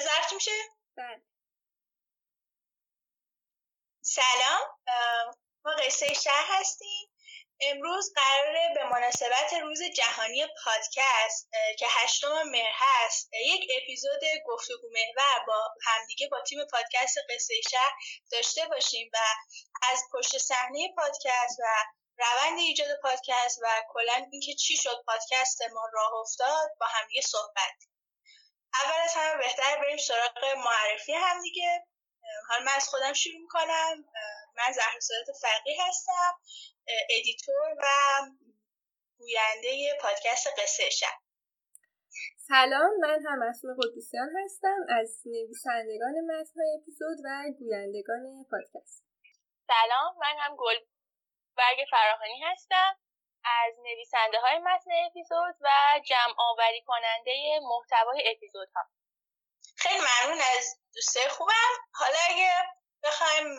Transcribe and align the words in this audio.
ضبط 0.00 0.32
میشه؟ 0.32 0.50
بله. 0.96 1.22
سلام. 4.02 4.78
ما 5.64 5.72
قصه 5.72 6.14
شهر 6.14 6.46
هستیم. 6.48 7.10
امروز 7.60 8.12
قراره 8.14 8.72
به 8.74 8.84
مناسبت 8.84 9.52
روز 9.62 9.82
جهانی 9.82 10.46
پادکست 10.64 11.48
که 11.78 11.86
هشتم 11.88 12.42
مهر 12.42 12.72
هست 12.74 13.30
یک 13.32 13.70
اپیزود 13.82 14.20
گفتگو 14.46 14.88
محور 14.92 15.44
با 15.46 15.74
همدیگه 15.82 16.28
با 16.28 16.40
تیم 16.40 16.58
پادکست 16.72 17.18
قصه 17.34 17.54
شهر 17.70 17.92
داشته 18.32 18.66
باشیم 18.66 19.10
و 19.14 19.18
از 19.82 20.02
پشت 20.12 20.38
صحنه 20.38 20.94
پادکست 20.96 21.58
و 21.58 21.64
روند 22.18 22.58
ایجاد 22.58 23.00
پادکست 23.02 23.58
و 23.62 23.82
کلا 23.92 24.26
اینکه 24.32 24.54
چی 24.54 24.76
شد 24.76 25.04
پادکست 25.06 25.62
ما 25.72 25.88
راه 25.92 26.12
افتاد 26.14 26.70
با 26.80 26.86
همدیگه 26.86 27.20
صحبت. 27.20 27.89
اول 28.74 29.00
از 29.04 29.14
همه 29.16 29.36
بهتر 29.42 29.76
بریم 29.82 29.96
سراغ 29.96 30.44
معرفی 30.56 31.12
همدیگه 31.12 31.86
حالا 32.48 32.64
من 32.64 32.72
از 32.76 32.88
خودم 32.88 33.12
شروع 33.12 33.40
می‌کنم. 33.40 34.04
من 34.56 34.72
زهرا 34.72 35.00
سادات 35.00 35.38
فقیهی 35.42 35.76
هستم 35.88 36.40
editor 37.10 37.76
و 37.78 37.86
گوینده 39.18 39.98
پادکست 40.02 40.46
قصه 40.58 40.90
شب. 40.90 41.18
سلام 42.48 42.90
من 43.00 43.18
هم 43.26 43.42
اسم 43.42 43.68
قدوسیان 43.82 44.28
هستم 44.44 44.78
از 44.88 45.22
نویسندگان 45.26 46.14
متنهای 46.24 46.78
اپیزود 46.82 47.18
و 47.24 47.28
گویندگان 47.58 48.46
پادکست. 48.50 49.04
سلام 49.66 50.16
من 50.20 50.36
هم 50.38 50.56
گل 50.56 50.76
برگ 51.56 51.78
فراهانی 51.90 52.40
هستم. 52.42 52.98
از 53.44 53.74
نویسنده 53.82 54.40
های 54.40 54.58
متن 54.58 54.90
اپیزود 55.06 55.54
و 55.60 55.70
جمع 56.04 56.34
آوری 56.38 56.82
کننده 56.86 57.60
محتوای 57.62 58.34
اپیزودها. 58.36 58.82
خیلی 59.76 60.00
ممنون 60.00 60.40
از 60.56 60.78
دوسته 60.94 61.28
خوبم. 61.28 61.72
حالا 61.94 62.18
اگه 62.28 62.52
بخوایم 63.02 63.58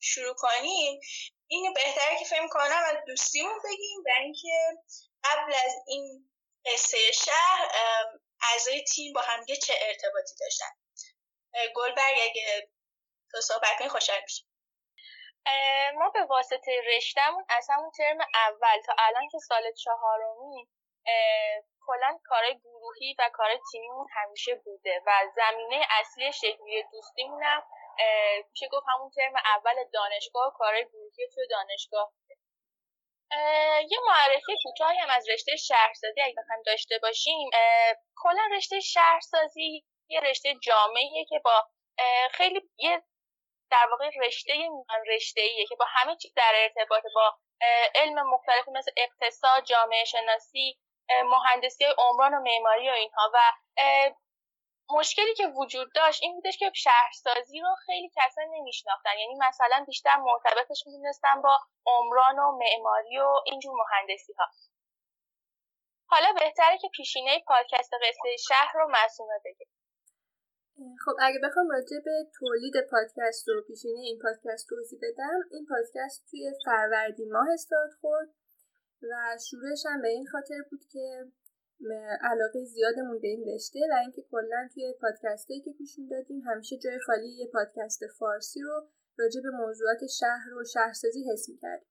شروع 0.00 0.34
کنیم 0.34 1.00
اینو 1.46 1.72
بهتره 1.72 2.18
که 2.18 2.24
فهم 2.24 2.48
کنم 2.48 2.82
از 2.86 2.96
دوستیمون 3.06 3.58
بگیم 3.64 4.02
و 4.06 4.10
اینکه 4.20 4.82
قبل 5.24 5.52
از 5.52 5.72
این 5.86 6.30
قصه 6.64 7.12
شهر 7.12 7.68
اعضای 8.52 8.84
تیم 8.84 9.12
با 9.12 9.20
همگه 9.20 9.56
چه 9.56 9.74
ارتباطی 9.80 10.34
داشتن. 10.40 10.72
گلبرگ 11.76 12.18
اگه 12.22 12.70
تو 13.30 13.40
صحبت 13.40 13.78
کنی 13.78 13.88
خوشحال 13.88 14.22
میشیم. 14.22 14.45
ما 15.94 16.10
به 16.10 16.24
واسطه 16.24 16.80
رشتهمون 16.96 17.44
از 17.48 17.66
همون 17.70 17.90
ترم 17.90 18.18
اول 18.34 18.80
تا 18.86 18.94
الان 18.98 19.28
که 19.28 19.38
سال 19.38 19.72
چهارمی 19.72 20.68
کلا 21.86 22.18
کار 22.24 22.42
گروهی 22.64 23.16
و 23.18 23.30
کار 23.32 23.50
تیمیمون 23.72 24.06
همیشه 24.12 24.54
بوده 24.54 25.02
و 25.06 25.12
زمینه 25.36 25.86
اصلی 26.00 26.32
شکلی 26.32 26.84
دوستیمونم 26.92 27.62
میشه 28.50 28.68
گفت 28.72 28.86
همون 28.88 29.10
ترم 29.10 29.34
اول 29.56 29.74
دانشگاه 29.92 30.54
کار 30.58 30.82
گروهی 30.82 31.28
توی 31.34 31.46
دانشگاه 31.50 32.12
یه 33.90 33.98
معرفی 34.08 34.52
کوتاهی 34.64 34.98
هم 34.98 35.10
از 35.10 35.28
رشته 35.28 35.56
شهرسازی 35.56 36.20
اگه 36.20 36.34
بخوایم 36.38 36.62
داشته 36.66 36.98
باشیم 37.02 37.50
کلا 38.16 38.48
رشته 38.52 38.80
شهرسازی 38.80 39.84
یه 40.08 40.20
رشته 40.20 40.54
جامعیه 40.62 41.24
که 41.24 41.40
با 41.44 41.68
خیلی 42.30 42.60
یه 42.78 43.02
در 43.70 43.86
واقع 43.90 44.10
رشته 44.26 44.52
رشته 45.08 45.40
ایه 45.40 45.66
که 45.66 45.76
با 45.76 45.84
همه 45.88 46.16
چیز 46.16 46.32
در 46.36 46.52
ارتباط 46.54 47.02
با 47.14 47.38
علم 47.94 48.30
مختلفی 48.30 48.70
مثل 48.70 48.90
اقتصاد 48.96 49.64
جامعه 49.64 50.04
شناسی 50.04 50.78
مهندسی 51.24 51.84
عمران 51.98 52.34
و 52.34 52.40
معماری 52.40 52.90
و 52.90 52.92
اینها. 52.92 53.30
و 53.34 53.52
مشکلی 54.90 55.34
که 55.34 55.46
وجود 55.46 55.92
داشت 55.94 56.22
این 56.22 56.34
بودش 56.34 56.58
که 56.58 56.72
شهرسازی 56.74 57.60
رو 57.60 57.68
خیلی 57.86 58.10
کسا 58.16 58.42
نمیشناختن. 58.50 59.18
یعنی 59.18 59.34
مثلا 59.48 59.84
بیشتر 59.86 60.16
مرتبطش 60.16 60.82
می‌دونستن 60.86 61.42
با 61.42 61.58
عمران 61.86 62.38
و 62.38 62.58
معماری 62.58 63.18
و 63.18 63.34
اینجور 63.46 63.74
مهندسی 63.74 64.32
ها 64.32 64.46
حالا 66.08 66.32
بهتره 66.32 66.78
که 66.78 66.88
پیشینه 66.88 67.44
پادکست 67.46 67.94
قصه 67.94 68.36
شهر 68.48 68.72
رو 68.74 68.88
مسئوله 68.90 69.40
بگه. 69.44 69.66
خب 70.76 71.12
اگه 71.20 71.38
بخوام 71.42 71.68
راجع 71.70 71.98
به 72.04 72.26
تولید 72.38 72.74
پادکست 72.90 73.48
و 73.48 73.62
پیشینه 73.66 74.00
این 74.00 74.18
پادکست 74.22 74.68
توضیح 74.68 74.98
بدم 75.02 75.40
این 75.50 75.66
پادکست 75.66 76.24
توی 76.30 76.52
فروردین 76.64 77.32
ماه 77.32 77.48
استارت 77.52 77.92
خورد 78.00 78.28
و 79.02 79.38
شروعش 79.50 79.82
هم 79.86 80.02
به 80.02 80.08
این 80.08 80.26
خاطر 80.26 80.62
بود 80.70 80.84
که 80.92 81.24
علاقه 82.20 82.64
زیادمون 82.64 83.20
به 83.20 83.28
این 83.28 83.44
رشته 83.54 83.78
و 83.90 83.94
اینکه 83.94 84.22
کلا 84.30 84.68
توی 84.74 84.94
پادکستی 85.00 85.60
که 85.60 85.72
گوش 85.78 85.98
می‌دادیم 85.98 86.40
همیشه 86.40 86.76
جای 86.76 86.98
خالی 86.98 87.28
یه 87.28 87.46
پادکست 87.52 88.06
فارسی 88.18 88.60
رو 88.60 88.88
راجع 89.18 89.40
به 89.40 89.50
موضوعات 89.50 90.06
شهر 90.20 90.54
و 90.54 90.64
شهرسازی 90.64 91.24
حس 91.32 91.48
می‌کردیم 91.48 91.88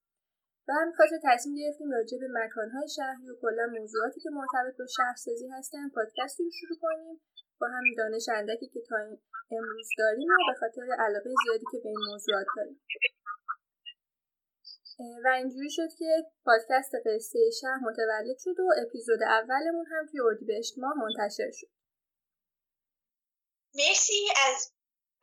و 0.67 0.72
همین 0.81 0.94
خاطر 0.94 1.19
تصمیم 1.23 1.56
گرفتیم 1.56 1.91
راجع 1.91 2.17
به 2.17 2.28
مکانهای 2.31 2.88
شهری 2.96 3.29
و 3.29 3.35
کلا 3.41 3.66
موضوعاتی 3.79 4.19
که 4.19 4.29
مرتبط 4.29 4.78
با 4.78 4.85
شهرسازی 4.85 5.47
هستن 5.47 5.90
پادکستی 5.90 6.44
رو 6.44 6.50
شروع 6.52 6.78
کنیم 6.81 7.22
با 7.61 7.67
هم 7.67 7.83
دانش 7.97 8.29
اندکی 8.29 8.67
که 8.67 8.79
تا 8.89 8.95
امروز 9.51 9.89
داریم 9.97 10.27
و 10.29 10.51
به 10.53 10.59
خاطر 10.59 10.81
علاقه 10.99 11.29
زیادی 11.43 11.66
که 11.71 11.77
به 11.83 11.89
این 11.89 11.99
موضوعات 12.11 12.47
داریم. 12.57 12.81
و 15.25 15.27
اینجوری 15.27 15.69
شد 15.69 15.89
که 15.99 16.05
پادکست 16.45 16.91
قصه 17.05 17.39
شهر 17.61 17.79
متولد 17.81 18.38
شد 18.39 18.59
و 18.59 18.69
اپیزود 18.88 19.23
اولمون 19.23 19.85
هم 19.91 20.05
توی 20.11 20.19
اردیبهشت 20.19 20.73
ماه 20.77 20.93
منتشر 20.97 21.51
شد. 21.51 21.67
مرسی 23.75 24.27
از 24.47 24.72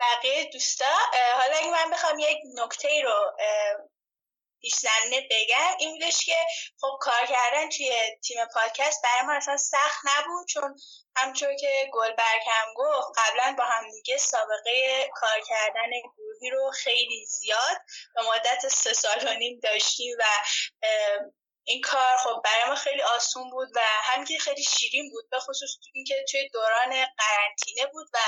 بقیه 0.00 0.50
دوستا. 0.53 0.94
حالا 1.34 1.54
اگه 1.60 1.70
من 1.70 1.91
بخوام 1.93 2.19
یک 2.19 2.38
نکته 2.64 2.88
رو 3.04 3.37
پیشزمینه 4.62 5.28
بگم 5.31 5.77
این 5.78 5.91
بودش 5.91 6.25
که 6.25 6.37
خب 6.81 6.99
کار 7.00 7.27
کردن 7.28 7.69
توی 7.69 7.93
تیم 8.25 8.39
پادکست 8.55 9.03
برای 9.03 9.27
ما 9.27 9.33
اصلا 9.33 9.56
سخت 9.56 10.00
نبود 10.05 10.47
چون 10.49 10.75
همچون 11.17 11.56
که 11.56 11.91
گلبرگ 11.93 12.43
هم 12.47 12.75
گفت 12.77 13.09
قبلا 13.19 13.55
با 13.59 13.65
هم 13.65 13.91
دیگه 13.91 14.17
سابقه 14.17 15.09
کار 15.15 15.41
کردن 15.49 15.91
گروهی 16.17 16.50
رو 16.50 16.71
خیلی 16.75 17.27
زیاد 17.27 17.77
به 18.15 18.23
مدت 18.23 18.69
سه 18.69 18.93
سال 18.93 19.28
و 19.28 19.34
نیم 19.34 19.61
داشتیم 19.62 20.17
و 20.19 20.25
این 21.65 21.81
کار 21.81 22.17
خب 22.17 22.43
برای 22.44 22.65
ما 22.69 22.75
خیلی 22.75 23.03
آسون 23.03 23.50
بود 23.50 23.69
و 23.75 23.81
هم 23.83 24.25
که 24.25 24.39
خیلی 24.39 24.62
شیرین 24.62 25.11
بود 25.11 25.31
به 25.31 25.41
خصوص 25.41 25.71
اینکه 25.94 26.25
توی 26.31 26.49
دوران 26.49 26.91
قرنطینه 26.91 27.87
بود 27.93 28.09
و 28.12 28.19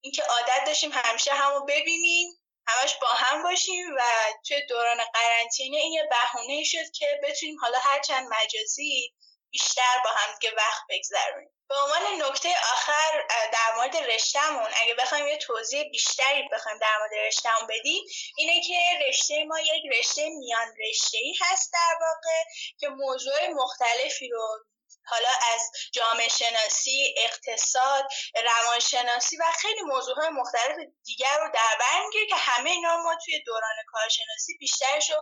اینکه 0.00 0.22
عادت 0.22 0.64
داشتیم 0.66 0.90
همیشه 0.92 1.34
همو 1.34 1.60
ببینیم. 1.64 2.43
همش 2.66 2.94
با 2.94 3.08
هم 3.08 3.42
باشیم 3.42 3.94
و 3.96 4.02
توی 4.48 4.66
دوران 4.66 4.98
قرنطینه 5.14 5.76
این 5.76 5.92
یه 5.92 6.08
بهونه 6.10 6.64
شد 6.64 6.90
که 6.94 7.20
بتونیم 7.22 7.58
حالا 7.60 7.78
هرچند 7.78 8.28
مجازی 8.32 9.14
بیشتر 9.50 10.00
با 10.04 10.10
هم 10.10 10.38
دیگه 10.38 10.54
وقت 10.56 10.82
بگذرونیم. 10.88 11.50
به 11.68 11.74
عنوان 11.74 12.22
نکته 12.22 12.48
آخر 12.48 13.24
در 13.52 13.74
مورد 13.76 13.96
رشتهمون 13.96 14.70
اگه 14.82 14.94
بخوایم 14.94 15.28
یه 15.28 15.36
توضیح 15.36 15.82
بیشتری 15.90 16.48
بخوایم 16.52 16.78
در 16.78 16.98
مورد 16.98 17.14
رشتهمون 17.14 17.66
بدیم 17.66 18.04
اینه 18.36 18.60
که 18.66 19.06
رشته 19.08 19.44
ما 19.44 19.60
یک 19.60 19.82
رشته 19.98 20.28
میان 20.28 20.74
رشته 20.88 21.18
ای 21.18 21.34
هست 21.40 21.72
در 21.72 21.98
واقع 22.00 22.44
که 22.80 22.88
موضوع 22.88 23.48
مختلفی 23.48 24.28
رو 24.28 24.64
حالا 25.06 25.28
از 25.54 25.70
جامعه 25.92 26.28
شناسی، 26.28 27.14
اقتصاد، 27.16 28.04
روانشناسی 28.34 29.36
و 29.36 29.44
خیلی 29.60 29.82
موضوع 29.82 30.28
مختلف 30.28 30.76
دیگر 31.04 31.38
رو 31.38 31.50
در 31.54 31.76
بر 31.80 32.02
که 32.28 32.36
همه 32.36 32.70
اینا 32.70 32.96
ما 32.96 33.16
توی 33.24 33.42
دوران 33.46 33.76
کارشناسی 33.92 34.56
بیشترش 34.60 35.10
رو 35.10 35.16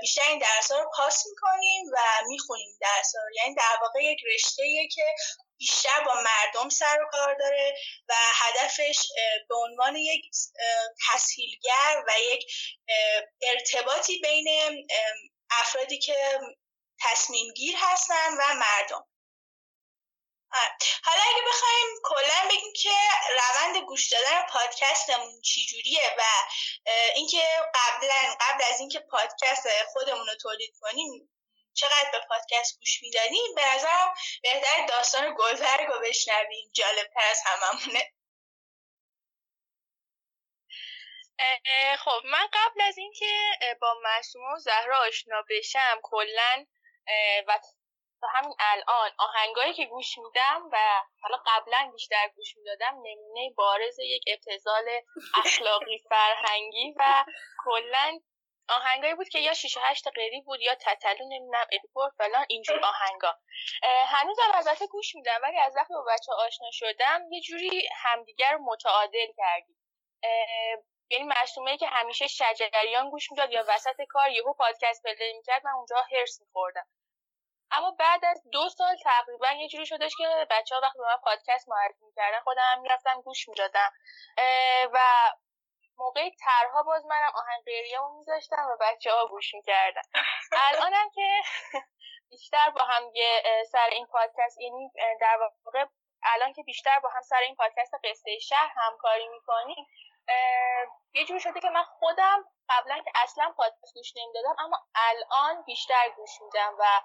بیشتر 0.00 0.28
این 0.28 0.38
درس 0.38 0.72
رو 0.72 0.90
پاس 0.96 1.26
می‌کنیم 1.26 1.86
و 1.92 1.98
می‌خونیم 2.28 2.78
درس 2.80 3.12
رو. 3.14 3.34
یعنی 3.36 3.54
در 3.54 3.78
واقع 3.82 4.02
یک 4.02 4.18
رشته 4.34 4.62
که 4.94 5.04
بیشتر 5.58 6.00
با 6.06 6.14
مردم 6.14 6.68
سر 6.68 6.98
و 7.02 7.10
کار 7.12 7.34
داره 7.34 7.74
و 8.08 8.14
هدفش 8.34 8.98
به 9.48 9.54
عنوان 9.56 9.96
یک 9.96 10.24
تسهیلگر 11.08 12.04
و 12.08 12.12
یک 12.20 12.52
ارتباطی 13.42 14.20
بین 14.20 14.48
افرادی 15.50 15.98
که 15.98 16.40
تصمیم 17.00 17.52
گیر 17.52 17.76
هستن 17.78 18.32
و 18.38 18.54
مردم. 18.54 19.06
حالا 21.04 21.22
اگه 21.22 21.42
بخوایم 21.48 21.86
کلا 22.04 22.48
بگیم 22.50 22.72
که 22.82 22.94
روند 23.30 23.76
گوش 23.76 24.12
دادن 24.12 24.42
پادکستمون 24.42 25.40
چجوریه 25.40 26.14
و 26.18 26.22
اینکه 27.14 27.42
قبلا 27.74 28.36
قبل 28.40 28.64
از 28.72 28.80
اینکه 28.80 29.00
پادکست 29.00 29.68
خودمون 29.92 30.26
رو 30.26 30.34
تولید 30.42 30.74
کنیم 30.80 31.30
چقدر 31.74 32.10
به 32.12 32.18
پادکست 32.28 32.78
گوش 32.78 33.02
می‌دادیم؟ 33.02 33.54
به 33.56 33.74
نظرم 33.74 34.14
بهتر 34.42 34.86
داستان 34.86 35.34
گلبرگ 35.38 35.86
رو 35.86 36.00
بشنویم. 36.00 36.70
جالبتر 36.72 37.30
از 37.30 37.40
هممونه. 37.44 38.12
خب 41.98 42.20
من 42.24 42.48
قبل 42.52 42.80
از 42.80 42.98
اینکه 42.98 43.58
با 43.80 43.94
معصومه 44.02 44.54
و 44.54 44.58
زهرا 44.58 44.98
آشنا 44.98 45.44
بشم 45.50 46.00
کلا 46.02 46.66
و 47.48 47.58
تا 48.20 48.26
همین 48.26 48.54
الان 48.58 49.10
آهنگایی 49.18 49.72
که 49.74 49.84
گوش 49.84 50.18
میدم 50.18 50.68
و 50.72 51.02
حالا 51.22 51.42
قبلا 51.46 51.90
بیشتر 51.92 52.28
گوش 52.36 52.56
می‌دادم 52.56 52.94
نمونه 53.02 53.50
بارز 53.56 53.98
یک 53.98 54.24
ابتزال 54.26 54.84
اخلاقی 55.44 55.98
فرهنگی 55.98 56.94
و 56.98 57.24
کلا 57.64 58.20
آهنگایی 58.68 59.14
بود 59.14 59.28
که 59.28 59.38
یا 59.38 59.54
6 59.54 59.76
8 59.80 60.08
قری 60.08 60.40
بود 60.40 60.60
یا 60.60 60.74
تتلو 60.74 61.24
نمی‌دونم 61.24 61.66
ادیپور 61.72 62.10
فلان 62.18 62.46
اینجور 62.48 62.80
آهنگا. 62.84 63.34
هنوز 64.06 64.38
البته 64.54 64.86
گوش 64.86 65.14
میدم 65.14 65.40
ولی 65.42 65.58
از 65.58 65.76
وقتی 65.76 65.94
با 65.94 66.04
بچه 66.08 66.32
آشنا 66.32 66.70
شدم 66.72 67.32
یه 67.32 67.40
جوری 67.40 67.88
همدیگر 67.96 68.52
رو 68.52 68.58
متعادل 68.64 69.26
کردیم. 69.36 69.76
یعنی 71.10 71.24
معصومه 71.24 71.76
که 71.76 71.86
همیشه 71.86 72.26
شجریان 72.26 73.10
گوش 73.10 73.30
می‌داد 73.30 73.52
یا 73.52 73.64
وسط 73.68 74.02
کار 74.08 74.28
یهو 74.30 74.54
پادکست 74.54 75.02
play 75.02 75.32
می‌کرد 75.32 75.64
من 75.66 75.72
اونجا 75.72 75.96
حرص 76.12 76.40
میخوردم. 76.40 76.86
اما 77.72 77.90
بعد 77.90 78.24
از 78.24 78.42
دو 78.52 78.68
سال 78.68 78.96
تقریبا 79.04 79.48
یه 79.52 79.68
جوری 79.68 79.86
شدش 79.86 80.12
که 80.18 80.46
بچه 80.50 80.74
ها 80.74 80.80
وقتی 80.80 80.98
به 80.98 81.04
من 81.04 81.16
پادکست 81.24 81.68
معرفی 81.68 82.04
می‌کردن 82.04 82.40
خودم 82.40 82.80
می‌رفتم 82.80 83.20
گوش 83.20 83.48
می‌دادم. 83.48 83.90
و 84.92 84.98
موقع 85.98 86.30
ترها 86.40 86.82
باز 86.82 87.04
منم 87.06 87.32
آهنگ 87.34 87.64
رو 87.96 88.18
میذاشتم 88.18 88.68
و 88.72 88.76
بچه 88.80 89.12
ها 89.12 89.26
گوش 89.26 89.54
می‌کردن. 89.54 90.02
الانم 90.68 91.10
که 91.14 91.40
بیشتر 92.30 92.70
با 92.70 92.84
هم 92.84 93.02
سر 93.72 93.88
این 93.92 94.06
پادکست 94.06 94.60
یعنی 94.60 94.90
در 95.20 95.38
واقع 95.64 95.86
الان 96.22 96.52
که 96.52 96.62
بیشتر 96.62 96.98
با 96.98 97.08
هم 97.08 97.22
سر 97.22 97.36
این 97.36 97.54
پادکست 97.54 97.94
قصه 98.04 98.38
شهر 98.38 98.72
همکاری 98.76 99.28
می‌کنیم 99.28 99.86
یه 101.12 101.24
جور 101.24 101.38
شده 101.38 101.60
که 101.60 101.70
من 101.70 101.82
خودم 101.82 102.44
قبلا 102.68 103.02
که 103.04 103.12
اصلا 103.14 103.54
پادکست 103.56 103.94
گوش 103.94 104.12
نمی‌دادم 104.16 104.56
اما 104.58 104.78
الان 104.94 105.62
بیشتر 105.62 106.08
گوش 106.16 106.40
میدم 106.42 106.74
و 106.78 107.00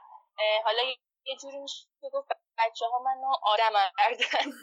حالا 0.64 0.82
یه 1.26 1.36
جوری 1.42 1.58
میشه 1.58 1.84
گفت 2.14 2.28
بچه 2.58 2.86
ها 2.86 3.00
منو 3.00 3.36
آدم 3.44 3.74
کردن 3.98 4.52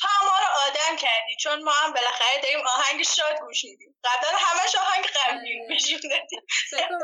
تو 0.00 0.08
ما 0.26 0.38
رو 0.44 0.50
آدم 0.66 0.96
کردی 0.96 1.36
چون 1.40 1.62
ما 1.62 1.70
هم 1.72 1.92
بالاخره 1.92 2.42
داریم 2.42 2.66
آهنگ 2.66 3.02
شاد 3.02 3.40
گوش 3.40 3.64
میدیم. 3.64 3.96
قبلا 4.04 4.30
همش 4.38 4.74
آهنگ 4.76 5.04
غمگین 5.04 5.62
آره. 5.62 5.78
می‌دادیم 6.02 6.42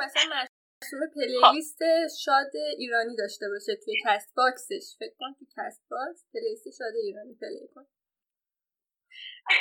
مثلا 0.05 0.47
معصومه 0.83 1.07
playlist 1.15 1.79
شاد 2.25 2.53
ایرانی 2.79 3.17
داشته 3.17 3.47
باشه 3.49 3.77
توی 3.85 3.95
Castbox 4.07 4.35
ش. 4.37 4.97
فکر 4.99 5.15
کن 5.19 5.35
توی 5.39 5.47
Castbox 5.59 6.25
playlist 6.35 6.67
شاد 6.79 6.95
ایرانی 7.05 7.35
play 7.35 7.69
کن 7.75 7.87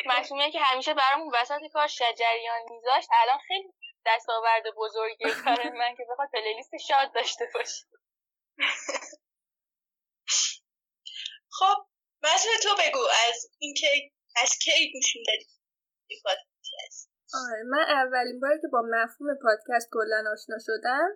معصومه 0.06 0.52
که 0.52 0.60
همیشه 0.60 0.94
برامون 0.94 1.34
وسط 1.42 1.60
کار 1.74 1.88
شجریان 1.88 2.62
میذاشت 2.70 3.10
الان 3.22 3.40
خیلی 3.48 3.74
دستاورد 4.06 4.64
بزرگی 4.78 5.26
کار 5.44 5.70
من 5.80 5.96
که 5.98 6.06
بخواد 6.12 6.30
playlist 6.34 6.78
شاد 6.88 7.14
داشته 7.16 7.46
باشه. 7.54 7.86
خب 11.60 11.86
مثلا 12.24 12.52
تو 12.64 12.70
بگو 12.70 13.06
از 13.30 13.50
اینکه 13.60 13.88
از 14.44 14.50
کی 14.64 14.92
گوش 14.94 15.16
می‌دادی؟ 15.16 15.46
آره 17.34 17.64
من 17.64 17.86
اولین 17.90 18.40
باری 18.40 18.62
که 18.62 18.68
با 18.68 18.82
مفهوم 18.92 19.36
پادکست 19.44 19.90
کلا 19.92 20.24
آشنا 20.34 20.58
شدم 20.60 21.10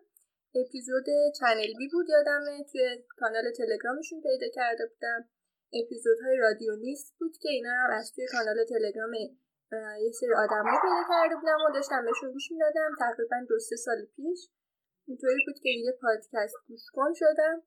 اپیزود 0.55 1.05
چنل 1.39 1.73
بی 1.77 1.87
بود 1.93 2.09
یادمه. 2.09 2.63
توی 2.71 3.03
کانال 3.19 3.51
تلگرامشون 3.57 4.21
پیدا 4.21 4.47
کرده 4.55 4.85
بودم. 4.85 5.29
اپیزودهای 5.73 6.37
رادیو 6.37 6.75
نیست 6.75 7.15
بود 7.19 7.37
که 7.41 7.49
اینا 7.49 7.69
هم 7.69 7.89
از 7.99 8.13
توی 8.15 8.27
کانال 8.31 8.65
تلگرام 8.69 9.11
یه 10.05 10.11
سری 10.11 10.33
آدم 10.33 10.63
پیدا 10.63 11.01
کرده 11.09 11.35
بودم 11.35 11.57
و 11.65 11.73
داشتم 11.73 12.05
بهشون 12.05 12.31
گوش 12.31 12.51
می‌دادم. 12.51 12.91
تقریبا 12.99 13.37
دو 13.49 13.59
سه 13.59 13.75
سال 13.75 14.05
پیش. 14.15 14.39
اینطوری 15.07 15.39
بود 15.45 15.59
که 15.63 15.69
یه 15.69 15.91
پادکست 16.01 16.55
گوش 16.67 16.81
کن 16.93 17.13
شدم 17.13 17.63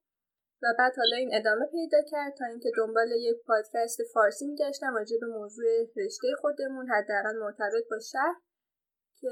و 0.63 0.67
بعد 0.79 0.93
حالا 0.97 1.17
این 1.17 1.31
ادامه 1.35 1.67
پیدا 1.73 1.99
کرد 2.11 2.35
تا 2.39 2.45
اینکه 2.45 2.71
دنبال 2.77 3.13
یک 3.13 3.37
پادکست 3.47 4.03
فارسی 4.15 4.47
میگشتم 4.47 4.95
راجع 4.95 5.17
به 5.21 5.27
موضوع 5.27 5.67
رشته 5.97 6.29
خودمون 6.41 6.87
حداقل 6.91 7.39
مرتبط 7.39 7.85
با 7.91 7.99
شهر 8.13 8.37
که 9.21 9.29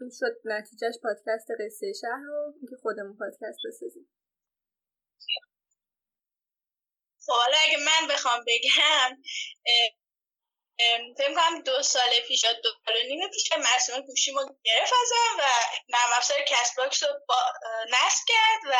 این 0.00 0.10
شد 0.18 0.40
نتیجهش 0.44 0.94
پادکست 1.02 1.48
قصه 1.60 1.92
شهر 2.00 2.22
رو 2.26 2.54
اینکه 2.56 2.76
خودمون 2.82 3.16
پادکست 3.16 3.58
بسازیم. 3.66 4.08
خب 7.26 7.32
حالا 7.32 7.56
اگه 7.66 7.78
من 7.78 8.14
بخوام 8.14 8.40
بگم 8.46 9.22
فکر 11.18 11.34
کنم 11.34 11.62
دو 11.62 11.82
سال 11.82 12.20
پیش 12.28 12.44
یا 12.44 12.52
دو 12.52 12.68
سال 12.86 13.02
نیم 13.06 13.28
پیش 13.30 13.52
گوشی 13.52 14.02
گوشیمو 14.06 14.40
گرفت 14.64 14.92
ازم 15.02 15.38
و 15.38 15.42
نرم 15.88 16.12
افزار 16.16 16.42
Castbox 16.42 17.02
رو 17.02 17.08
نصب 17.88 18.24
کرد 18.28 18.60
و 18.70 18.76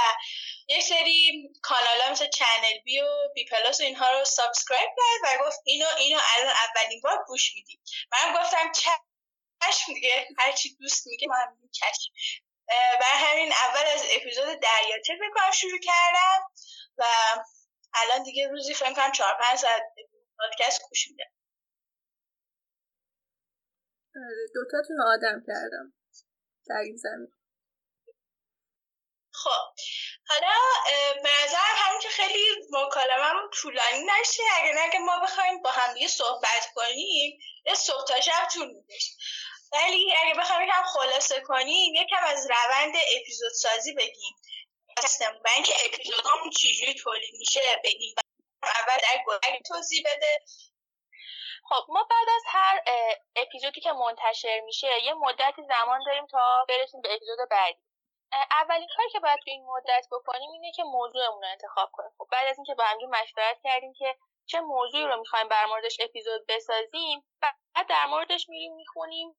یک 0.68 0.82
سری 0.82 1.48
کانال 1.62 2.00
ها 2.00 2.10
مثل 2.10 2.28
Channel 2.28 2.78
B 2.84 3.00
و 3.00 3.06
BPlus 3.34 3.80
و 3.80 3.84
اینها 3.84 4.10
رو 4.10 4.24
subscribe 4.24 4.90
کرد 4.96 5.40
و 5.40 5.44
گفت 5.44 5.58
اینو 5.64 5.86
اینو 5.98 6.20
الان 6.36 6.54
اولین 6.68 7.00
بار 7.00 7.24
گوش 7.26 7.54
میدیم 7.54 7.82
من 8.12 8.42
گفتم 8.42 8.72
چشم 8.72 9.94
دیگه 9.94 10.28
هرچی 10.38 10.76
دوست 10.80 11.06
میگه 11.06 11.28
من 11.28 11.70
چشم. 11.72 12.12
و 13.00 13.04
همین 13.04 13.52
اول 13.52 13.86
از 13.94 14.02
اپیزود 14.10 14.60
دریاچه 14.60 15.14
بکنم 15.14 15.50
شروع 15.50 15.78
کردم 15.78 16.42
و 16.98 17.04
الان 17.94 18.22
دیگه 18.22 18.48
روزی 18.48 18.74
فکر 18.74 18.92
کنم 18.92 19.12
چهار 19.12 19.34
پنج 19.34 19.58
ساعت 19.58 19.82
پادکست 20.38 20.82
گوش 20.88 21.08
میدم. 21.10 21.35
دوتاتون 24.54 25.00
آدم 25.06 25.44
کردم. 25.46 25.92
در 26.68 26.76
این 26.76 26.96
زمین. 26.96 27.32
خب 29.32 29.74
حالا 30.28 30.54
به 31.22 31.30
نظرم 31.44 31.76
همون 31.76 32.00
که 32.00 32.08
خیلی 32.08 32.44
مکالمم 32.70 33.50
طولانی 33.52 34.04
نشه. 34.04 34.42
اگر 34.56 34.72
نه 34.72 34.98
ما 34.98 35.20
بخوایم 35.22 35.62
با 35.62 35.70
هم 35.70 35.94
دیگه 35.94 36.08
صحبت 36.08 36.72
کنیم 36.74 37.38
یه 37.66 37.74
صبح 37.74 38.04
تا 38.08 38.20
شب 38.20 38.48
طول 38.54 38.66
می‌کشه. 38.66 39.12
ولی 39.72 40.14
اگه 40.24 40.34
بخوایم 40.40 40.68
یکم 40.68 40.82
خلاصه 40.82 41.40
کنیم 41.40 41.94
یکم 41.94 42.24
از 42.24 42.50
روند 42.50 42.94
اپیزود 43.16 43.52
سازی 43.52 43.92
بگیم 43.94 44.36
و 45.44 45.48
اینکه 45.54 45.72
اپیزودامون 45.86 46.50
چجوری 46.50 46.94
تولید 46.94 47.34
میشه 47.38 47.60
بگیم. 47.84 48.14
اول 48.62 48.98
در 49.42 49.58
توضیح 49.68 50.02
بده. 50.06 50.44
خب 51.68 51.84
ما 51.88 52.06
بعد 52.10 52.28
از 52.36 52.42
هر 52.46 52.80
اپیزودی 53.36 53.80
که 53.80 53.92
منتشر 53.92 54.60
میشه 54.60 55.02
یه 55.04 55.14
مدتی 55.14 55.62
زمان 55.62 56.00
داریم 56.06 56.26
تا 56.26 56.66
برسیم 56.68 57.00
به 57.00 57.14
اپیزود 57.14 57.38
بعدی. 57.50 57.80
اولین 58.50 58.88
کاری 58.96 59.10
که 59.10 59.20
باید 59.20 59.38
تو 59.38 59.50
این 59.50 59.66
مدت 59.66 60.06
بکنیم 60.12 60.50
اینه 60.50 60.72
که 60.72 60.82
موضوعمون 60.84 61.42
رو 61.42 61.48
انتخاب 61.48 61.90
کنیم. 61.92 62.10
خب 62.18 62.26
بعد 62.32 62.48
از 62.48 62.58
اینکه 62.58 62.74
با 62.74 62.84
هم 62.84 62.96
مشورت 63.10 63.58
کردیم 63.64 63.92
که 63.92 64.16
چه 64.46 64.60
موضوعی 64.60 65.06
رو 65.06 65.16
می‌خوایم 65.16 65.48
بر 65.48 65.66
موردش 65.66 65.96
اپیزود 66.00 66.46
بسازیم 66.48 67.24
بعد 67.40 67.86
در 67.88 68.06
موردش 68.06 68.48
میریم 68.48 68.74
می‌خونیم 68.74 69.36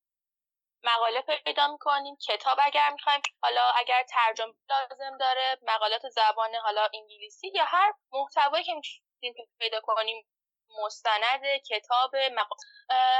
مقاله 0.83 1.21
پیدا 1.21 1.67
می‌کنیم 1.67 2.17
کتاب 2.27 2.57
اگر 2.61 2.89
می‌خوایم 2.89 3.21
حالا 3.41 3.61
اگر 3.75 4.03
ترجمه 4.03 4.53
لازم 4.69 5.17
داره 5.17 5.57
مقالات 5.61 6.09
زبان 6.09 6.55
حالا 6.55 6.87
انگلیسی 6.93 7.47
یا 7.47 7.63
هر 7.65 7.93
محتوایی 8.11 8.63
که 8.63 8.73
می‌تونیم 8.73 9.49
پیدا 9.59 9.81
کنیم. 9.81 10.27
مستند 10.83 11.45
کتاب 11.69 12.15
مق... 12.15 12.47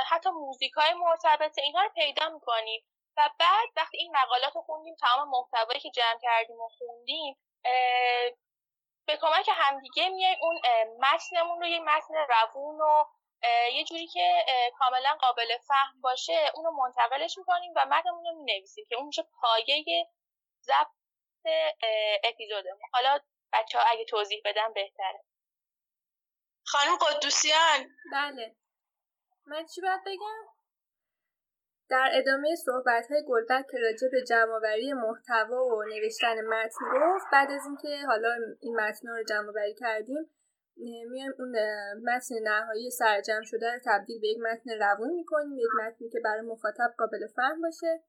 حتی 0.09 0.29
موزیک 0.29 0.71
های 0.73 0.93
مرتبط 0.93 1.59
اینها 1.59 1.81
رو 1.81 1.89
پیدا 1.95 2.29
می‌کنیم. 2.29 2.83
و 3.17 3.29
بعد 3.39 3.67
وقتی 3.75 3.97
این 3.97 4.17
مقالات 4.17 4.55
رو 4.55 4.61
خوندیم 4.61 4.95
تمام 4.95 5.29
محتوایی 5.29 5.79
که 5.79 5.89
جمع 5.89 6.19
کردیم 6.21 6.59
و 6.61 6.69
خوندیم 6.77 7.37
به 9.07 9.17
کمک 9.21 9.49
همدیگه 9.53 10.09
میایم 10.09 10.37
اون 10.41 10.61
متنمون 10.99 11.61
رو 11.61 11.67
یه 11.67 11.79
متن 11.79 12.15
روون 12.15 12.81
و 12.81 13.05
یه 13.71 13.83
جوری 13.83 14.07
که 14.07 14.45
کاملا 14.77 15.17
قابل 15.21 15.57
فهم 15.67 16.01
باشه 16.01 16.51
اون 16.55 16.65
رو 16.65 16.71
منتقلش 16.71 17.37
می‌کنیم 17.37 17.73
و 17.75 17.85
متنمون 17.85 18.25
رو 18.25 18.43
می‌نویسیم 18.43 18.85
که 18.89 18.95
اون 18.95 19.05
میشه 19.05 19.23
پایه 19.41 20.07
ضبط 20.61 20.87
اپیزودمون. 22.23 22.81
حالا 22.93 23.19
بچه 23.53 23.79
ها 23.79 23.85
اگه 23.87 24.05
توضیح 24.05 24.41
بدم 24.45 24.73
بهتره. 24.73 25.23
خانم 26.71 26.97
قدوسیان. 26.97 27.79
بله. 28.11 28.55
من 29.47 29.65
چی 29.65 29.81
باید 29.81 30.01
بگم؟ 30.05 30.43
در 31.89 32.09
ادامه 32.13 32.55
صحبت 32.55 33.11
های 33.11 33.23
گلبک 33.27 33.65
که 33.71 33.77
راجع 33.77 34.07
به 34.11 34.23
جمعآوری 34.23 34.93
محتوا 34.93 35.65
و 35.65 35.83
نوشتن 35.83 36.41
متن 36.41 36.85
گفت 36.93 37.25
بعد 37.31 37.51
از 37.51 37.65
اینکه 37.65 38.05
حالا 38.07 38.35
این 38.59 38.75
متن 38.75 39.07
رو 39.07 39.23
جمعآوری 39.23 39.73
کردیم 39.73 40.29
میایم 41.09 41.33
اون 41.39 41.55
متن 42.03 42.35
نهایی 42.43 42.91
سرجم 42.91 43.41
شده 43.43 43.73
رو 43.73 43.79
تبدیل 43.85 44.21
به 44.21 44.27
یک 44.27 44.37
متن 44.39 44.69
روون 44.79 45.13
می‌کنیم. 45.13 45.57
یک 45.57 45.69
متنی 45.79 46.09
که 46.09 46.19
برای 46.23 46.41
مخاطب 46.41 46.93
قابل 46.97 47.27
فهم 47.35 47.61
باشه 47.61 48.03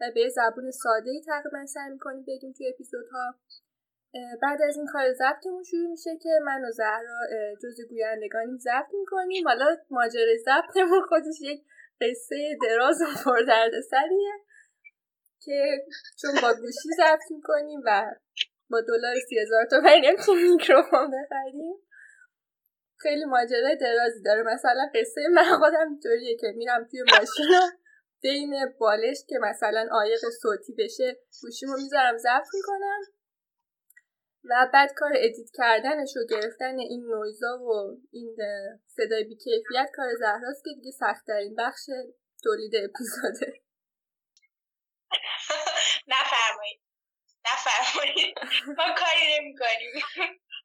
و 0.00 0.04
به 0.14 0.28
زبون 0.28 0.70
ساده 0.70 1.10
ای 1.10 1.22
تقریبا 1.26 1.66
سعی 1.66 1.90
می‌کنیم 1.90 2.24
بگیم 2.28 2.52
توی 2.52 2.72
اپیزودها. 2.74 3.34
بعد 4.42 4.62
از 4.62 4.76
این 4.76 4.86
کار 4.86 5.12
ضبطمون 5.12 5.62
شروع 5.62 5.90
میشه 5.90 6.10
که 6.22 6.28
من 6.44 6.64
و 6.64 6.70
زهرا 6.70 7.20
جز 7.62 7.88
گویندگانیم 7.90 8.58
ضبط 8.58 8.94
می‌کنیم. 9.00 9.48
حالا 9.48 9.76
ماجرای 9.90 10.38
ضبطمون 10.38 11.02
خودش 11.08 11.40
یک 11.40 11.64
قصه 12.00 12.58
دراز 12.62 13.02
و 13.02 13.06
پردرد 13.24 13.80
سریه 13.80 14.32
که 15.42 15.86
چون 16.20 16.30
با 16.42 16.54
گوشی 16.54 16.88
ضبط 16.96 17.30
می‌کنیم 17.30 17.80
و 17.86 18.14
با 18.70 18.80
دلار 18.80 19.14
سی 19.28 19.38
هزار 19.38 19.64
تومنی 19.64 20.00
نمی‌تونیم 20.00 20.52
میکروفون 20.52 21.10
بخریم. 21.10 21.74
خیلی 23.00 23.24
ماجرای 23.24 23.76
درازی 23.76 24.22
داره. 24.22 24.42
مثلا 24.42 24.90
قصه 24.94 25.20
من 25.32 25.58
خودم 25.58 25.88
اینطوریه 25.88 26.36
که 26.36 26.46
میرم 26.56 26.84
توی 26.90 27.02
ماشین 27.02 27.46
بین 28.22 28.54
بالش 28.78 29.24
که 29.28 29.38
مثلا 29.42 29.88
آیق 29.92 30.20
صوتی 30.42 30.74
بشه 30.78 31.16
گوشیمو 31.42 31.76
می‌ذارم 31.76 32.16
ضبط 32.18 32.46
می‌کنم. 32.54 33.00
و 34.44 34.68
بعد 34.72 34.92
کار 34.96 35.12
ادیت 35.16 35.50
کردنش 35.54 36.16
و 36.16 36.20
گرفتن 36.30 36.78
این 36.78 37.06
نویزا 37.06 37.58
و 37.58 37.98
این 38.12 38.36
صدای 38.86 39.24
بیکیفیت 39.24 39.90
کار 39.96 40.06
زهراست 40.18 40.64
که 40.64 40.70
دیگه 40.74 40.90
سختترین 40.90 41.54
بخش 41.58 41.84
تولید 42.44 42.72
اپیزوده. 42.76 43.60
نفرمایید. 46.14 46.80
نفرمایید. 47.44 48.34
ما 48.78 48.94
کاری 48.94 49.38
نمی 49.38 49.54
کنیم 49.58 50.02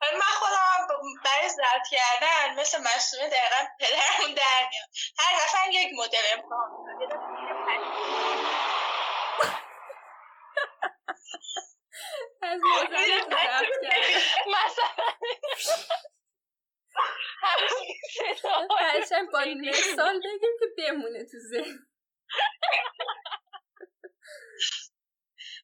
من 0.02 0.34
خودم 0.40 0.88
برای 1.24 1.50
ضبط 1.50 1.88
کردن 1.92 2.60
مثل 2.60 2.78
مسئوله 2.78 3.30
دقیقا 3.30 3.66
پدرمون 3.80 4.36
در 4.36 4.70
میاد. 4.72 4.90
هر 5.20 5.46
دفعه 5.46 5.74
یک 5.74 5.90
مدل 5.98 6.26
امتحان 6.34 6.70
از 12.56 13.66
مثلا 19.02 19.28
با 19.34 19.40
مثال 19.70 20.20
بگیم 20.20 20.54
که 20.60 20.66
بمونه 20.78 21.26
تو 21.26 21.38
ذهن. 21.52 21.88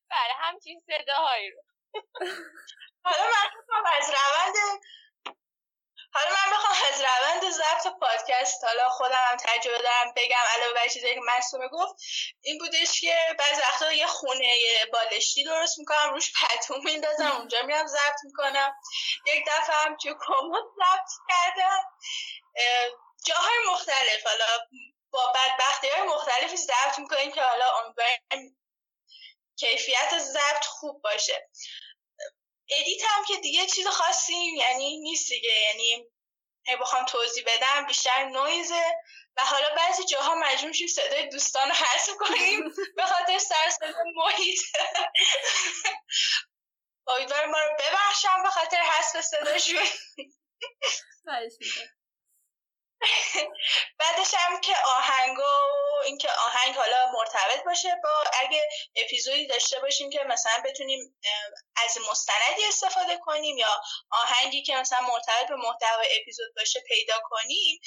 بله 0.10 0.34
همچین 0.40 0.82
صداهایی 0.88 1.52
رو. 1.52 1.62
حالا 3.04 3.24
من 3.24 3.92
از 3.98 4.10
روند 4.10 4.56
حالا 6.14 6.30
من 6.30 6.52
بخوام 6.52 6.76
از 6.94 7.02
روند 7.02 7.41
ضبط 7.52 7.88
پادکست. 8.00 8.64
حالا 8.64 8.90
خودم 8.90 9.24
هم 9.32 9.38
تجربه 9.38 9.78
دارم 9.78 10.14
بگم 10.16 10.44
علاوه 10.56 10.74
بر 10.74 10.88
چیزایی 10.88 11.16
که 11.16 11.22
مصومه 11.28 11.68
گفت 11.68 11.96
این 12.42 12.58
بودش 12.58 13.02
که 13.02 13.36
بعض 13.40 13.60
وقتا 13.60 13.94
یه 13.94 14.08
خونه 14.08 14.56
بالشتی 14.94 15.44
درست 15.44 15.80
می‌کنم 15.80 16.14
روش 16.14 16.32
پتو 16.42 16.78
میندازم 16.84 17.32
اونجا 17.32 17.62
میرم 17.62 17.88
ضبط 17.88 18.20
می‌کنم. 18.24 18.76
یک 19.28 19.46
دفعه 19.48 19.76
هم 19.76 19.98
توی 19.98 20.14
کمد 20.28 20.64
ضبط 20.76 21.10
کردم. 21.30 21.80
جاهای 23.26 23.58
مختلف 23.74 24.26
حالا 24.26 24.46
با 25.12 25.34
بدبختی 25.36 25.88
های 25.88 26.02
مختلفی 26.02 26.58
ضبط 26.58 27.00
می‌کنیم 27.00 27.32
که 27.32 27.42
حالا 27.42 27.66
امیدواریم 27.78 28.58
کیفیت 29.60 30.20
ضبط 30.20 30.66
خوب 30.66 31.02
باشه. 31.02 31.50
ادیت 32.70 33.02
هم 33.10 33.26
که 33.28 33.38
دیگه 33.38 33.66
چیز 33.66 33.88
خاصی 33.88 34.34
یعنی 34.58 34.98
نیست 34.98 35.30
دیگه 35.30 35.54
یعنی 35.60 36.06
بخوام 36.82 37.06
توضیح 37.06 37.44
بدم 37.48 37.86
بیشتر 37.88 38.26
نویزه 38.26 38.96
و 39.38 39.42
حالا 39.42 39.76
بعضی 39.76 40.04
جاها 40.06 40.36
مجبور 40.36 40.72
شیم 40.72 40.88
صدای 40.88 41.30
دوستان 41.30 41.68
رو 41.68 41.74
حذف 41.74 42.10
کنیم 42.20 42.64
به 42.98 43.06
خاطر 43.06 43.38
سر 43.38 43.72
محیط. 44.16 44.60
امیدوارم 47.08 47.52
ما 47.52 47.60
رو 47.60 47.76
ببخشم 47.80 48.44
به 48.44 48.50
خاطر 48.50 48.78
حذف 48.78 49.22
صداشون. 49.22 49.84
بعدش 54.00 54.34
هم 54.38 54.62
که 54.62 54.74
آهنگ 54.78 55.40
و 55.40 55.44
اینکه 56.06 56.30
آهنگ 56.32 56.76
حالا 56.76 57.12
مرتبط 57.12 57.64
باشه 57.66 57.96
با 58.04 58.24
اگه 58.34 58.70
اپیزودی 58.96 59.48
داشته 59.48 59.80
باشیم 59.80 60.10
که 60.10 60.24
مثلا 60.24 60.64
بتونیم 60.66 61.20
از 61.76 61.98
مستندی 62.12 62.66
استفاده 62.68 63.18
کنیم 63.18 63.58
یا 63.58 63.82
آهنگی 64.12 64.64
که 64.64 64.76
مثلا 64.76 65.00
مرتبط 65.02 65.48
به 65.48 65.56
محتوای 65.56 66.22
اپیزود 66.22 66.56
باشه 66.56 66.80
پیدا 66.88 67.16
کنیم 67.30 67.80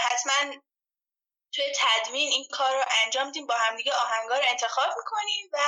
حتما 0.00 0.60
توی 1.52 1.64
تدوین 1.76 2.32
این 2.32 2.48
کار 2.52 2.76
رو 2.76 2.84
انجام 3.04 3.26
میدیم 3.26 3.46
با 3.46 3.54
همدیگه 3.54 3.94
آهنگا 3.94 4.36
رو 4.38 4.44
انتخاب 4.48 4.88
می‌کنیم 4.96 5.50
و 5.52 5.58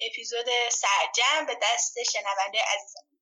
اپیزود 0.00 0.46
سرجم 0.68 1.46
به 1.46 1.58
دست 1.62 2.02
شنونده 2.02 2.58
عزیزم 2.62 3.17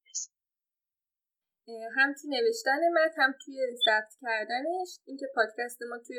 هم 1.68 2.14
توی 2.14 2.30
نوشتن 2.30 2.80
متن 2.92 3.23
هم 3.23 3.35
توی 3.44 3.76
ضبط 3.87 4.12
کردنش. 4.23 5.00
اینکه 5.04 5.26
پادکست 5.35 5.82
ما 5.82 5.99
توی 5.99 6.16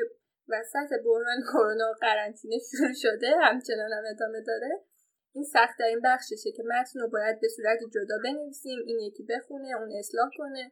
وسط 0.49 0.89
بحران 1.05 1.41
کرونا 1.51 1.91
و 1.91 1.95
قرنطینه 2.01 2.57
شروع 2.71 2.93
شده 2.93 3.27
همچنان 3.41 3.91
هم 3.93 4.03
ادامه 4.09 4.41
داره. 4.41 4.83
این 5.33 5.43
سخت 5.43 5.81
این 5.81 6.01
بخششه 6.03 6.51
که 6.51 6.63
متن 6.63 6.99
رو 6.99 7.07
باید 7.09 7.39
به 7.41 7.47
صورت 7.47 7.79
جدا 7.95 8.17
بنویسیم. 8.23 8.79
این 8.85 8.99
یکی 8.99 9.23
بخونه 9.23 9.75
اون 9.77 9.91
اصلاح 9.99 10.29
کنه. 10.37 10.71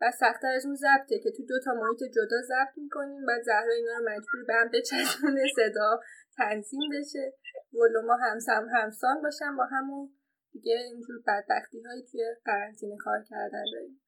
و 0.00 0.10
سختتر 0.10 0.52
از 0.56 0.66
اون 0.66 0.74
ضبطه 0.74 1.18
که 1.18 1.30
تو 1.36 1.42
دو 1.46 1.60
تا 1.64 1.72
محیط 1.74 2.02
جدا 2.14 2.40
ضبط 2.42 2.74
می‌کنیم. 2.76 3.22
و 3.28 3.30
زهرا 3.44 3.72
اینا 3.72 3.92
رو 3.98 4.04
مجبور 4.04 4.44
به 4.46 4.54
هم 4.54 4.70
بچسبونه 4.74 5.42
صدا 5.56 6.00
تنظیم 6.36 6.90
بشه. 6.92 7.32
ولوما 7.72 8.16
همسم 8.16 8.68
همسان 8.74 9.22
باشن 9.22 9.56
با 9.56 9.64
همون. 9.64 10.10
دیگه 10.52 10.74
اینجور 10.74 11.16
بدبختی 11.26 11.82
هایی 11.82 12.02
توی 12.12 12.20
قرنطینه 12.44 12.96
کار 12.96 13.22
کردن 13.30 13.64
داریم. 13.72 14.00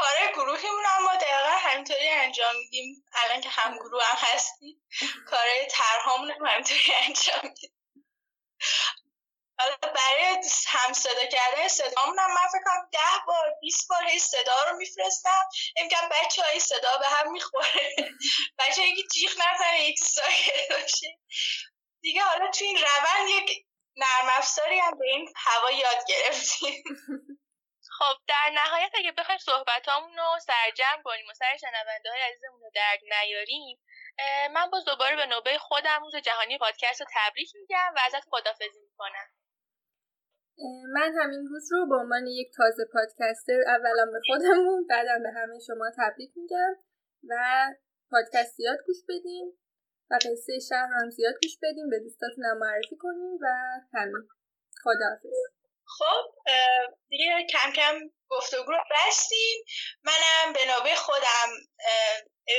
کار 0.00 0.32
گروهیمون 0.34 0.84
اما 0.98 1.14
دقیقا 1.16 1.56
همینطوری 1.58 2.08
انجام 2.08 2.56
میدیم. 2.56 3.04
الان 3.12 3.40
که 3.40 3.48
هم 3.48 3.74
گروه 3.74 4.04
هم 4.04 4.18
هستیم 4.20 4.82
کار 5.26 5.46
ترهامون 5.70 6.30
هم 6.30 6.46
همینطوری 6.46 6.92
انجام 7.02 7.40
میدیم. 7.42 7.76
حالا 9.58 9.76
برای 9.76 10.24
هم 10.66 10.92
صدا 10.92 11.26
کردن 11.26 11.68
صدامون 11.68 12.18
هم 12.18 12.30
من 12.30 12.48
فکر 12.48 12.88
ده 12.92 13.24
بار 13.26 13.54
20 13.60 13.88
بار 13.88 14.04
هی 14.04 14.18
صدا 14.18 14.70
رو 14.70 14.76
میفرستم. 14.76 15.48
امکان 15.76 16.08
بچه 16.08 16.42
های 16.42 16.60
صدا 16.60 16.98
به 16.98 17.06
هم 17.06 17.32
می‌خوره. 17.32 17.94
بچه 18.58 18.82
یکی 18.82 19.08
جیخ 19.08 19.32
نزنه 19.32 19.80
یک 19.80 20.00
باشه. 20.70 21.18
دیگه 22.00 22.22
حالا 22.22 22.50
تو 22.50 22.64
این 22.64 22.76
روند 22.76 23.28
یک 23.28 23.66
نرم 23.96 24.30
افزاری 24.36 24.78
هم 24.78 24.98
به 24.98 25.06
این 25.06 25.32
هوا 25.36 25.70
یاد 25.70 26.04
گرفتیم. 26.08 26.84
خب 28.00 28.16
در 28.28 28.46
نهایت 28.60 28.92
اگه 28.94 29.12
بخوایم 29.18 29.40
صحبتامون 29.50 30.16
رو 30.16 30.28
سرجم 30.50 30.98
کنیم 31.04 31.26
و 31.30 31.34
سر 31.34 31.56
شنونده 31.64 32.08
های 32.10 32.22
عزیزمون 32.28 32.60
رو 32.60 32.70
درد 32.74 33.00
نیاریم 33.14 33.78
من 34.54 34.66
باز 34.72 34.84
دوباره 34.84 35.16
به 35.16 35.26
نوبه 35.26 35.58
خودم 35.58 36.00
روز 36.02 36.16
جهانی 36.16 36.58
پادکست 36.58 37.00
رو 37.00 37.06
تبریک 37.16 37.50
میگم 37.60 37.90
و 37.96 37.98
ازت 38.06 38.24
خدافزی 38.30 38.80
می‌کنم. 38.88 39.28
من 40.94 41.10
همین 41.20 41.46
روز 41.50 41.72
رو 41.72 41.88
به 41.88 41.96
عنوان 41.96 42.26
یک 42.26 42.48
تازه 42.56 42.84
پادکستر 42.92 43.60
اولا 43.66 44.04
به 44.12 44.20
خودمون 44.26 44.86
بعدم 44.86 45.22
به 45.22 45.30
همه 45.36 45.58
شما 45.66 45.90
تبریک 45.98 46.30
میگم 46.36 46.74
و 47.30 47.34
پادکستیات 48.10 48.78
گوش 48.86 49.00
بدیم 49.08 49.46
و 50.10 50.14
قصه 50.14 50.58
شهر 50.68 50.88
هم 51.00 51.10
زیاد 51.10 51.34
گوش 51.42 51.58
بدیم 51.62 51.90
به 51.90 51.98
دوستاتون 51.98 52.44
معرفی 52.62 52.96
کنیم 52.96 53.38
و 53.42 53.46
همین. 53.94 54.28
خداحافظ. 54.82 55.59
خب 55.98 56.24
دیگه 57.08 57.46
کم 57.52 57.72
کم 57.72 57.98
گفتگو 58.28 58.72
رو 58.72 58.78
بستیم. 58.90 59.64
منم 60.02 60.52
به 60.52 60.64
نوبه 60.64 60.94
خودم 60.94 61.48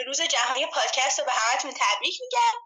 روز 0.06 0.22
جهانی 0.22 0.66
پادکست 0.66 1.20
رو 1.20 1.26
به 1.26 1.32
همتون 1.32 1.72
تبریک 1.72 2.18
میگم. 2.22 2.58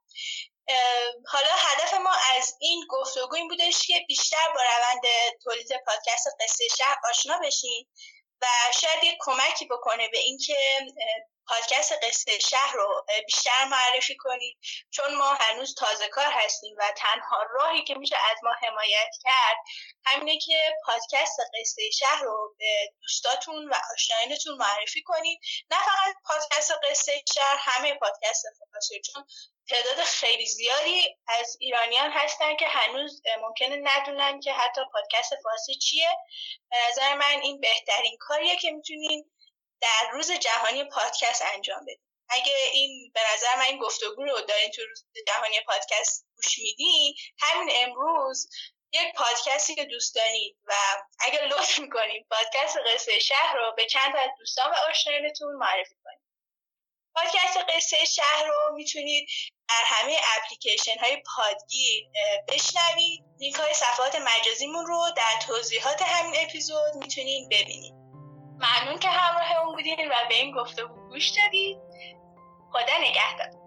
حالا 1.27 1.49
هدف 1.57 1.93
ما 1.93 2.13
از 2.35 2.57
این 2.59 2.85
گفتگو 2.89 3.35
این 3.35 3.47
بودش 3.47 3.87
که 3.87 4.05
بیشتر 4.07 4.53
با 4.55 4.61
روند 4.61 5.01
تولید 5.43 5.69
پادکست 5.85 6.27
قصه 6.41 6.67
شهر 6.77 6.97
آشنا 7.09 7.39
بشین 7.43 7.87
و 8.41 8.45
شاید 8.81 9.03
یک 9.03 9.17
کمکی 9.19 9.65
بکنه 9.65 10.07
به 10.07 10.17
اینکه 10.17 10.57
پادکست 11.47 11.93
قصه 12.03 12.39
شهر 12.39 12.73
رو 12.73 13.05
بیشتر 13.25 13.65
معرفی 13.65 14.15
کنید 14.15 14.57
چون 14.91 15.15
ما 15.15 15.33
هنوز 15.33 15.75
تازه 15.75 16.07
کار 16.07 16.31
هستیم 16.31 16.75
و 16.79 16.91
تنها 16.97 17.43
راهی 17.51 17.83
که 17.83 17.95
میشه 17.95 18.17
از 18.31 18.37
ما 18.43 18.51
حمایت 18.67 19.11
کرد 19.23 19.57
همینه 20.05 20.39
که 20.39 20.75
پادکست 20.85 21.39
قصه 21.59 21.89
شهر 21.91 22.23
رو 22.23 22.55
به 22.59 22.91
دوستاتون 23.01 23.69
و 23.69 23.73
آشنایانتون 23.93 24.57
معرفی 24.57 25.03
کنید. 25.03 25.39
نه 25.71 25.77
فقط 25.77 26.15
پادکست 26.25 26.71
قصه 26.83 27.23
شهر 27.33 27.57
همه 27.59 27.93
پادکست 27.93 28.43
فارسی 28.71 29.01
چون 29.01 29.25
تعداد 29.69 30.03
خیلی 30.03 30.45
زیادی 30.45 31.17
از 31.27 31.57
ایرانیان 31.59 32.11
هستن 32.11 32.55
که 32.55 32.67
هنوز 32.67 33.21
ممکنه 33.41 33.79
ندونن 33.83 34.39
که 34.39 34.53
حتی 34.53 34.81
پادکست 34.93 35.35
فارسی 35.43 35.75
چیه. 35.75 36.09
به 36.69 36.77
نظر 36.89 37.15
من 37.15 37.41
این 37.41 37.61
بهترین 37.61 38.17
کاریه 38.19 38.55
که 38.55 38.71
می‌تونین 38.71 39.31
در 39.81 40.09
روز 40.13 40.31
جهانی 40.31 40.83
پادکست 40.83 41.43
انجام 41.53 41.81
بدیم. 41.81 42.01
اگه 42.29 42.53
این 42.73 43.11
به 43.13 43.19
نظر 43.33 43.55
من 43.55 43.65
این 43.65 43.79
گفتگو 43.79 44.23
رو 44.23 44.41
دارین 44.41 44.71
تو 44.71 44.81
روز 44.89 45.05
جهانی 45.27 45.61
پادکست 45.67 46.25
گوش 46.35 46.57
میدین 46.57 47.15
همین 47.39 47.69
امروز 47.75 48.49
یک 48.91 49.13
پادکستی 49.15 49.75
که 49.75 49.85
دوست 49.85 50.15
دارید 50.15 50.57
و 50.65 50.73
اگر 51.19 51.45
لطف 51.45 51.79
می‌کنید 51.79 52.27
پادکست 52.29 52.77
قصه 52.93 53.19
شهر 53.19 53.55
رو 53.55 53.73
به 53.77 53.85
چند 53.85 54.15
از 54.15 54.29
دوستان 54.39 54.71
و 54.71 54.75
آشنایانتون 54.89 55.55
معرفی 55.55 55.95
کنید 56.03 56.21
پادکست 57.15 57.57
قصه 57.69 58.05
شهر 58.05 58.45
رو 58.45 58.75
می‌تونید 58.75 59.27
در 59.69 59.83
همه 59.85 60.17
اپلیکیشن 60.37 60.99
های 60.99 61.23
پادگیر 61.35 62.07
بشنوید. 62.47 63.23
لینک 63.39 63.55
های 63.55 63.73
صفحات 63.73 64.15
مجازیمون 64.15 64.85
رو 64.85 65.11
در 65.17 65.39
توضیحات 65.47 66.01
همین 66.01 66.33
اپیزود 66.37 66.95
می‌تونید 66.95 67.49
ببینید. 67.49 68.04
ممنون 68.55 68.99
که 68.99 69.09
همراه 69.09 69.65
اون 69.65 69.75
بودین 69.75 70.07
و 70.07 70.13
به 70.29 70.35
این 70.35 70.55
گفته 70.55 70.85
گوش 70.85 71.29
دادید 71.29 71.77
خدا 72.71 72.93
نگهدار. 73.01 73.64